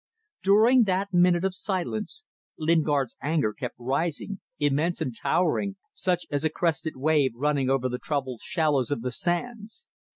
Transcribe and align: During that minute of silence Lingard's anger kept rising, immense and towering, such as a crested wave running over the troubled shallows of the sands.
During 0.41 0.85
that 0.85 1.13
minute 1.13 1.45
of 1.45 1.53
silence 1.53 2.25
Lingard's 2.57 3.15
anger 3.21 3.53
kept 3.53 3.75
rising, 3.77 4.39
immense 4.57 4.99
and 4.99 5.15
towering, 5.15 5.75
such 5.93 6.25
as 6.31 6.43
a 6.43 6.49
crested 6.49 6.95
wave 6.95 7.33
running 7.35 7.69
over 7.69 7.87
the 7.87 7.99
troubled 7.99 8.41
shallows 8.43 8.89
of 8.89 9.03
the 9.03 9.11
sands. 9.11 9.85